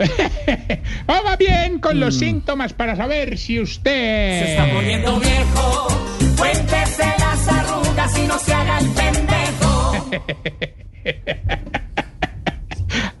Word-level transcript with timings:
Vamos 1.06 1.38
bien 1.38 1.78
con 1.78 2.00
los 2.00 2.16
síntomas 2.16 2.72
para 2.72 2.96
saber 2.96 3.38
si 3.38 3.60
usted... 3.60 4.44
Se 4.44 4.50
está 4.52 4.72
poniendo 4.72 5.20
viejo. 5.20 5.88
Cuéntese 6.36 7.04
las 7.18 7.48
arrugas 7.48 8.18
y 8.18 8.26
no 8.26 8.38
se 8.38 8.54
haga 8.54 8.78
el 8.78 8.88
pendejo. 8.90 9.92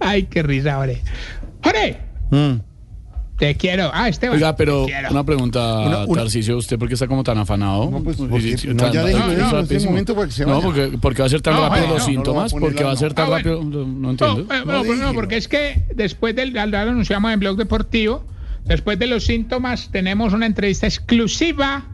Ay, 0.00 0.22
qué 0.24 0.42
risa, 0.42 0.78
ore. 0.78 1.02
¡Ore! 1.64 1.98
Te 3.40 3.56
quiero. 3.56 3.90
Ah, 3.94 4.06
Esteban. 4.10 4.36
Oiga, 4.36 4.54
pero 4.54 4.86
una 5.10 5.24
pregunta, 5.24 5.78
Una- 5.80 6.04
una- 6.04 6.20
Tarcisio, 6.22 6.58
¿usted 6.58 6.78
por 6.78 6.88
qué 6.88 6.94
está 6.94 7.06
como 7.08 7.24
tan 7.24 7.38
afanado? 7.38 7.90
No, 7.90 8.02
pues, 8.04 8.18
Sí, 8.18 8.26
porque- 8.28 8.58
sí, 8.58 8.68
no, 8.68 8.92
ya 8.92 9.02
este 9.60 9.86
momento 9.86 10.14
porque, 10.14 10.92
porque 11.00 11.22
va 11.22 11.26
a 11.26 11.30
ser 11.30 11.40
tan 11.40 11.54
No, 11.54 11.62
rápido 11.62 11.80
los 11.86 11.88
no, 11.88 11.94
no 11.94 11.98
lo 11.98 12.04
síntomas, 12.04 12.52
porque 12.52 12.84
va 12.84 12.92
a 12.92 12.96
ser 12.96 13.08
no. 13.08 13.14
tan 13.14 13.26
Ah, 13.32 13.36
rápido, 13.38 13.64
no, 13.64 14.10
entiendo. 14.10 14.40
eh, 14.40 14.44
no, 14.48 14.64
No, 14.66 14.72
no, 14.72 14.82
dígelo. 14.84 15.14
porque 15.14 15.38
es 15.38 15.48
que 15.48 15.82
después 15.94 16.36
del, 16.36 16.52
ya 16.52 16.66
lo 16.66 16.78
anunciamos 16.78 17.32
en 17.32 17.40
Blog 17.40 17.56
Deportivo, 17.56 18.26
después 18.66 18.98
de 18.98 19.06
los 19.06 19.24
síntomas 19.24 19.88
tenemos 19.90 20.34
una 20.34 20.44
entrevista 20.44 20.86
exclusiva, 20.86 21.86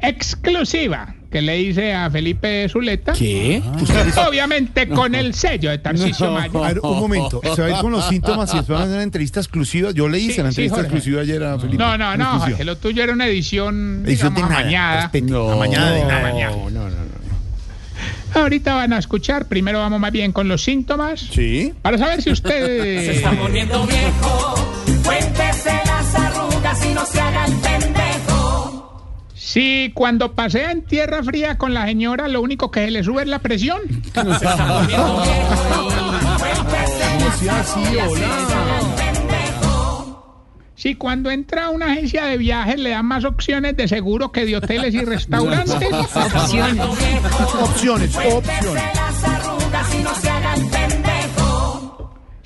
exclusiva, 0.00 1.16
que 1.32 1.42
le 1.42 1.60
hice 1.60 1.94
a 1.94 2.10
Felipe 2.10 2.68
Zuleta. 2.68 3.12
¿Qué? 3.14 3.62
Obviamente 4.28 4.88
con 4.88 5.14
el 5.14 5.34
sello 5.34 5.70
de 5.70 5.78
Tarcisio 5.78 6.26
A 6.28 6.30
Maya. 6.48 6.60
ver, 6.60 6.80
un 6.80 7.00
momento. 7.00 7.40
Se 7.54 7.62
va 7.62 7.68
a 7.68 7.70
ir 7.70 7.76
con 7.78 7.90
los 7.90 8.06
síntomas 8.06 8.52
y 8.52 8.58
después 8.58 8.74
van 8.74 8.82
a 8.82 8.84
hacer 8.84 8.94
una 8.96 9.02
entrevista 9.02 9.40
exclusiva. 9.40 9.90
Yo 9.92 10.08
le 10.08 10.18
hice 10.18 10.34
Sí, 10.34 10.42
la 10.42 10.52
sí, 10.52 10.62
entrevista 10.62 10.76
Jorge. 10.76 10.86
exclusiva 10.88 11.20
ayer 11.22 11.42
a 11.42 11.58
Felipe. 11.58 11.78
No, 11.82 11.98
no, 11.98 12.16
no. 12.16 12.38
Jorge, 12.40 12.64
lo 12.64 12.76
tuyo 12.76 13.02
era 13.02 13.12
una 13.14 13.26
edición, 13.26 14.02
Edición 14.06 14.34
de 14.34 14.40
digamos, 14.42 14.50
nada. 14.50 14.60
amañada. 14.60 15.10
No. 15.22 15.50
amañada 15.52 15.90
de 15.92 16.04
nada. 16.04 16.32
No, 16.32 16.70
no, 16.70 16.88
no. 16.88 17.02
Ahorita 18.34 18.74
van 18.74 18.92
a 18.94 18.98
escuchar, 18.98 19.46
primero 19.46 19.78
vamos 19.78 20.00
más 20.00 20.10
bien 20.12 20.32
con 20.32 20.48
los 20.48 20.62
síntomas. 20.62 21.20
Sí. 21.20 21.72
Para 21.82 21.98
saber 21.98 22.18
si 22.18 22.22
Se 22.24 22.30
usted... 22.32 23.10
está 23.10 23.30
poniendo 23.32 23.86
viejo. 23.86 24.54
Cuéntese 25.04 25.70
las 25.86 26.14
arrugas 26.14 26.86
y 26.86 26.94
no 26.94 27.04
se 27.06 27.20
haga 27.20 27.44
el 27.46 27.52
pendejo. 27.56 28.01
Si 29.44 29.90
cuando 29.92 30.36
pasea 30.36 30.70
en 30.70 30.82
tierra 30.82 31.20
fría 31.24 31.58
con 31.58 31.74
la 31.74 31.86
señora 31.86 32.28
lo 32.28 32.40
único 32.40 32.70
que 32.70 32.84
se 32.84 32.92
le 32.92 33.02
sube 33.02 33.22
es 33.22 33.28
la 33.28 33.40
presión. 33.40 33.80
Así. 37.50 37.80
Si 40.76 40.94
cuando 40.94 41.30
entra 41.30 41.66
a 41.66 41.70
una 41.70 41.86
agencia 41.86 42.26
de 42.26 42.38
viajes 42.38 42.78
le 42.78 42.90
dan 42.90 43.04
más 43.04 43.24
opciones 43.24 43.76
de 43.76 43.88
seguro 43.88 44.30
que 44.30 44.46
de 44.46 44.56
hoteles 44.56 44.94
y 44.94 45.04
restaurantes. 45.04 45.74
Opciones. 47.60 48.16
Opciones. 48.16 48.16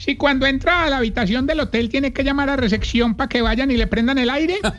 Si 0.06 0.14
cuando 0.14 0.46
entra 0.46 0.84
a 0.84 0.88
la 0.88 0.98
habitación 0.98 1.46
del 1.46 1.58
hotel 1.58 1.88
tiene 1.88 2.12
que 2.12 2.22
llamar 2.22 2.48
a 2.48 2.54
recepción 2.54 3.16
para 3.16 3.28
que 3.28 3.42
vayan 3.42 3.72
y 3.72 3.76
le 3.76 3.88
prendan 3.88 4.18
el 4.18 4.30
aire. 4.30 4.60
No 4.62 4.70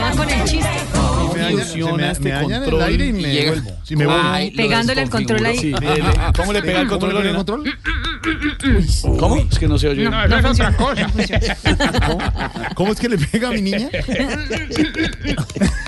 va 0.00 0.12
con 0.16 0.30
el 0.30 0.44
chiste. 0.44 1.01
Me, 1.42 2.10
este 2.10 2.20
me 2.24 2.30
dañan 2.30 2.52
el 2.62 2.70
control 2.70 2.82
aire 2.82 3.06
y 3.06 3.12
me 3.12 3.22
llega- 3.32 3.50
vuelvo. 3.52 3.70
Si 3.84 3.96
me 3.96 4.06
vuelvo. 4.06 4.22
Pegándole 4.56 5.02
el 5.02 5.10
control 5.10 5.46
ahí. 5.46 5.58
Le- 5.62 5.70
le- 5.96 6.02
¿Cómo 6.36 6.52
le 6.52 6.62
pega 6.62 6.80
el 6.80 6.88
¿Cómo 6.88 7.00
control? 7.00 7.22
le 7.24 7.28
el 7.30 7.34
Lorena? 7.34 7.44
control? 7.44 9.18
¿Cómo? 9.18 9.36
Es 9.36 9.58
que 9.58 9.68
no 9.68 9.78
se 9.78 9.88
oye. 9.88 10.04
No, 10.08 10.24
es 10.24 10.44
otra 10.44 10.76
cosa. 10.76 11.06
¿Cómo 12.74 12.92
es 12.92 13.00
que 13.00 13.08
le 13.08 13.18
pega 13.18 13.48
a 13.48 13.52
mi 13.52 13.62
niña? 13.62 13.88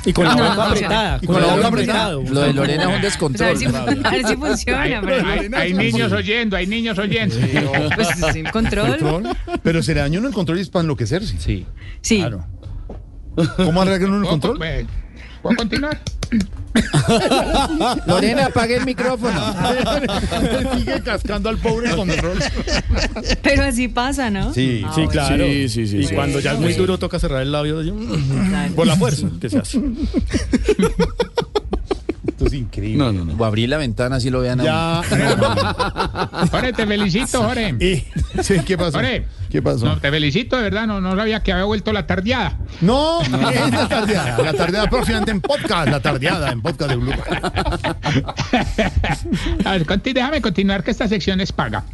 Y 0.04 0.12
con 0.12 0.24
la 0.26 0.34
boca 0.34 0.66
apretada. 0.70 1.18
Y 1.22 1.26
con 1.26 1.40
la 1.40 1.54
boca 1.54 1.66
apretada. 1.68 2.12
Lo 2.12 2.40
de 2.40 2.52
Lorena 2.52 2.82
es 2.82 2.88
un 2.88 3.00
Pues 3.30 3.40
a 3.40 3.46
ver 3.46 3.56
descontrol. 3.58 3.58
si, 3.58 3.64
a 3.66 4.10
ver 4.10 4.26
si 4.26 4.36
funciona. 4.36 4.82
Hay, 5.30 5.50
hay 5.54 5.72
niños 5.74 6.12
oyendo, 6.12 6.56
hay 6.56 6.66
niños 6.66 6.98
oyendo. 6.98 7.34
Pues 7.94 8.36
el 8.36 8.50
control. 8.50 8.98
Control. 8.98 9.36
Pero 9.62 9.82
se 9.82 9.94
le 9.94 10.00
dañó 10.00 10.18
uno 10.18 10.28
el 10.28 10.34
control 10.34 10.58
y 10.58 10.62
es 10.62 10.68
para 10.70 10.82
enloquecerse. 10.82 11.36
Sí. 11.38 11.66
Sí. 12.00 12.18
Claro. 12.18 12.46
¿Cómo 13.56 13.82
arregla 13.82 14.08
uno 14.08 14.16
el 14.16 14.22
¿Puedo, 14.22 14.40
control? 14.56 14.86
¿Puedo 15.44 15.56
continuar? 15.56 16.00
Lorena, 18.06 18.46
apague 18.46 18.76
el 18.76 18.84
micrófono. 18.86 19.40
Sigue 20.78 21.00
cascando 21.02 21.48
al 21.50 21.58
pobre 21.58 21.94
control. 21.94 22.38
Pero 23.42 23.62
así 23.64 23.88
pasa, 23.88 24.30
¿no? 24.30 24.52
Sí. 24.54 24.84
Sí, 24.94 25.06
claro. 25.08 25.44
Sí, 25.44 25.68
sí, 25.68 25.86
sí, 25.86 25.98
Y 25.98 26.06
sí. 26.06 26.14
cuando 26.14 26.40
ya 26.40 26.54
es 26.54 26.58
muy 26.60 26.72
duro, 26.72 26.98
toca 26.98 27.18
cerrar 27.18 27.42
el 27.42 27.52
labio 27.52 27.78
de- 27.80 27.92
por 28.74 28.86
la 28.86 28.96
fuerza 28.96 29.28
que 29.40 29.50
se 29.50 29.58
hace. 29.58 29.78
Increíble. 32.84 33.04
No, 33.04 33.12
no, 33.12 33.24
no. 33.24 33.34
O 33.42 33.44
abrir 33.44 33.68
la 33.68 33.78
ventana 33.78 34.20
si 34.20 34.30
lo 34.30 34.40
vean 34.40 34.60
a 34.60 34.64
Ya. 34.64 35.02
No, 35.10 35.36
no, 35.36 35.54
no. 35.54 36.48
Jorge, 36.48 36.72
te 36.72 36.86
felicito, 36.86 37.42
Jorge. 37.42 38.04
Sí, 38.42 38.54
¿Qué 38.66 38.76
pasó? 38.76 38.98
Jorge. 38.98 39.26
¿Qué 39.50 39.62
pasó? 39.62 39.86
No, 39.86 39.98
te 39.98 40.10
felicito, 40.10 40.56
de 40.56 40.62
verdad, 40.64 40.86
no, 40.86 41.00
no 41.00 41.14
sabía 41.16 41.42
que 41.42 41.52
había 41.52 41.64
vuelto 41.64 41.92
la 41.92 42.06
tardeada. 42.06 42.58
No, 42.80 43.20
es 43.22 43.30
la 43.30 43.88
tardeada. 43.88 44.38
La 44.42 44.52
tardeada 44.52 44.90
próximamente 44.90 45.30
en 45.30 45.40
podcast. 45.40 45.88
La 45.88 46.00
tardeada 46.00 46.50
en 46.50 46.60
podcast 46.60 46.90
de 46.90 46.96
Blue. 46.96 47.12
A 49.64 49.70
ver, 49.72 49.86
conti- 49.86 50.12
déjame 50.12 50.40
continuar 50.42 50.82
que 50.82 50.90
esta 50.90 51.06
sección 51.08 51.40
es 51.40 51.52
paga. 51.52 51.84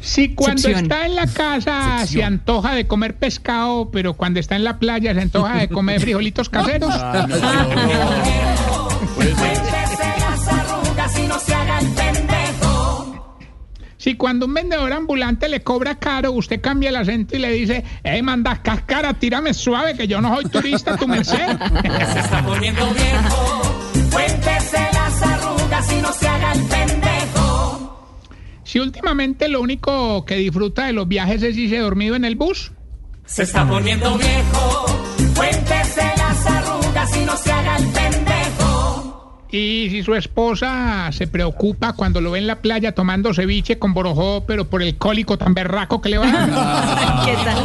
Si 0.00 0.34
cuando 0.34 0.60
Sección. 0.60 0.84
está 0.86 1.06
en 1.06 1.14
la 1.14 1.28
casa 1.28 2.04
se 2.08 2.24
antoja 2.24 2.74
de 2.74 2.88
comer 2.88 3.14
pescado, 3.14 3.88
pero 3.92 4.14
cuando 4.14 4.40
está 4.40 4.56
en 4.56 4.64
la 4.64 4.80
playa 4.80 5.14
se 5.14 5.20
antoja 5.20 5.58
de 5.58 5.68
comer 5.68 6.00
frijolitos 6.00 6.48
caseros. 6.50 6.92
Cuéntese 9.14 9.54
las 9.54 9.71
Si 14.02 14.16
cuando 14.16 14.46
un 14.46 14.54
vendedor 14.54 14.92
ambulante 14.92 15.48
le 15.48 15.62
cobra 15.62 15.94
caro, 15.94 16.32
usted 16.32 16.60
cambia 16.60 16.88
el 16.88 16.96
acento 16.96 17.36
y 17.36 17.38
le 17.38 17.52
dice, 17.52 17.84
eh, 18.02 18.20
manda 18.20 18.60
cáscara, 18.60 19.14
tírame 19.14 19.54
suave, 19.54 19.94
que 19.94 20.08
yo 20.08 20.20
no 20.20 20.34
soy 20.34 20.46
turista, 20.46 20.96
tu 20.96 21.06
merced. 21.06 21.36
Se 22.12 22.18
está 22.18 22.44
poniendo 22.44 22.84
viejo. 22.94 23.62
Cuéntese 24.10 24.78
las 24.92 25.22
arrugas 25.22 25.92
y 25.92 26.02
no 26.02 26.12
se 26.14 26.26
haga 26.26 26.52
el 26.52 26.62
pendejo. 26.62 28.18
Si 28.64 28.80
últimamente 28.80 29.48
lo 29.48 29.60
único 29.60 30.24
que 30.24 30.34
disfruta 30.34 30.86
de 30.86 30.94
los 30.94 31.06
viajes 31.06 31.40
es 31.44 31.56
irse 31.56 31.78
dormido 31.78 32.16
en 32.16 32.24
el 32.24 32.34
bus. 32.34 32.72
Se 33.24 33.44
está 33.44 33.68
poniendo 33.68 34.18
viejo. 34.18 34.86
Cuéntese 35.36 36.02
las 36.16 36.44
arrugas 36.44 37.16
y 37.16 37.24
no 37.24 37.36
se 37.36 37.52
haga 37.52 37.76
el 37.76 37.84
pendejo. 37.84 38.31
Y 39.54 39.88
si 39.90 40.02
su 40.02 40.14
esposa 40.14 41.10
se 41.12 41.26
preocupa 41.26 41.92
cuando 41.92 42.22
lo 42.22 42.30
ve 42.30 42.38
en 42.38 42.46
la 42.46 42.62
playa 42.62 42.92
tomando 42.92 43.34
ceviche 43.34 43.78
con 43.78 43.92
borojó, 43.92 44.44
pero 44.46 44.68
por 44.70 44.82
el 44.82 44.96
cólico 44.96 45.36
tan 45.36 45.52
berraco 45.52 46.00
que 46.00 46.08
le 46.08 46.18
va 46.18 46.26
a 46.28 46.46
dar. 46.46 47.24
¿Qué 47.26 47.34
tal? 47.44 47.58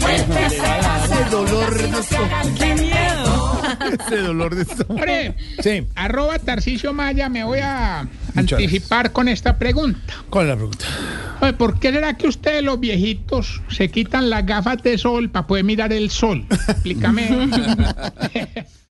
Cuéntese 0.00 0.58
las 0.58 1.12
arrugas 1.12 1.84
y 1.86 1.90
no 1.90 2.02
se 2.02 2.16
haga 2.16 2.42
el 2.42 2.50
pendejo. 2.54 3.60
Ese 4.06 4.16
dolor 4.18 4.54
de. 4.56 4.66
Hombre, 4.88 5.36
Sí. 5.60 5.86
arroba 5.94 6.38
Tarcicio 6.40 6.92
Maya, 6.92 7.28
me 7.28 7.44
voy 7.44 7.60
a 7.62 8.08
Muchas 8.34 8.58
anticipar 8.58 9.12
con 9.12 9.28
esta 9.28 9.58
pregunta. 9.58 10.14
¿Cuál 10.30 10.46
es 10.46 10.48
la 10.50 10.56
pregunta? 10.56 10.84
Oye, 11.42 11.52
¿Por 11.52 11.78
qué 11.78 11.92
será 11.92 12.14
que 12.14 12.26
ustedes 12.26 12.64
los 12.64 12.80
viejitos 12.80 13.62
se 13.68 13.88
quitan 13.90 14.30
las 14.30 14.44
gafas 14.44 14.82
de 14.82 14.98
sol 14.98 15.30
para 15.30 15.46
poder 15.46 15.62
mirar 15.64 15.92
el 15.92 16.10
sol? 16.10 16.44
Explícame. 16.50 17.48